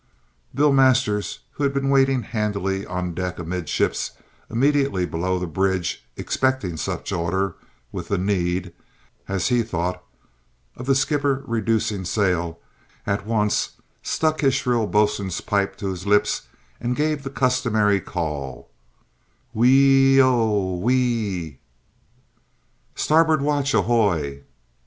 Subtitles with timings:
[0.55, 4.13] Bill Masters, who had been waiting handy on the deck amidships,
[4.49, 7.53] immediately below the bridge, expecting some such order
[7.91, 8.73] with the need,
[9.27, 10.03] as he thought,
[10.75, 12.57] of the skipper reducing sail,
[13.05, 16.47] at once stuck his shrill boatswain's pipe to his lips
[16.79, 18.71] and gave the customary call:
[19.53, 21.59] Whee ee oo oo whee ee ee.
[22.95, 24.41] "Starboard watch, ahoy!"